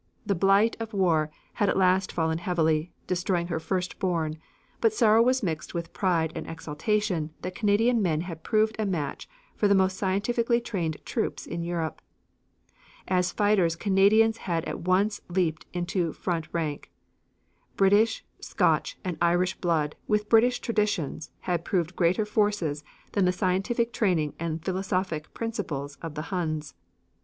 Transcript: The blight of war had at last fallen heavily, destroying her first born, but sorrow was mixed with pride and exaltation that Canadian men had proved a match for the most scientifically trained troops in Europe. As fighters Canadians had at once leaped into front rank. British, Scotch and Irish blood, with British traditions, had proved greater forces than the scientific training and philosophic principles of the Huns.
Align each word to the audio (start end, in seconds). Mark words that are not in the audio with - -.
The 0.25 0.33
blight 0.33 0.75
of 0.79 0.93
war 0.95 1.29
had 1.53 1.69
at 1.69 1.77
last 1.77 2.11
fallen 2.11 2.39
heavily, 2.39 2.91
destroying 3.05 3.49
her 3.49 3.59
first 3.59 3.99
born, 3.99 4.39
but 4.79 4.93
sorrow 4.93 5.21
was 5.21 5.43
mixed 5.43 5.75
with 5.75 5.93
pride 5.93 6.31
and 6.33 6.47
exaltation 6.47 7.35
that 7.43 7.53
Canadian 7.53 8.01
men 8.01 8.21
had 8.21 8.41
proved 8.41 8.75
a 8.79 8.85
match 8.87 9.29
for 9.55 9.67
the 9.67 9.75
most 9.75 9.95
scientifically 9.97 10.59
trained 10.59 10.97
troops 11.05 11.45
in 11.45 11.61
Europe. 11.61 12.01
As 13.07 13.31
fighters 13.31 13.75
Canadians 13.75 14.37
had 14.37 14.65
at 14.65 14.79
once 14.79 15.21
leaped 15.27 15.67
into 15.71 16.13
front 16.13 16.51
rank. 16.51 16.89
British, 17.77 18.25
Scotch 18.39 18.97
and 19.05 19.19
Irish 19.21 19.53
blood, 19.55 19.95
with 20.07 20.29
British 20.29 20.59
traditions, 20.61 21.29
had 21.41 21.63
proved 21.63 21.95
greater 21.95 22.25
forces 22.25 22.83
than 23.11 23.25
the 23.25 23.31
scientific 23.31 23.93
training 23.93 24.33
and 24.39 24.65
philosophic 24.65 25.31
principles 25.35 25.97
of 26.01 26.15
the 26.15 26.23
Huns. 26.33 26.73